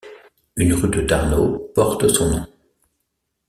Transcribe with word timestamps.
Une 0.55 0.73
rue 0.73 0.89
de 0.89 1.01
Tarnów 1.01 1.73
porte 1.75 2.07
son 2.09 2.31
nom. 2.31 2.47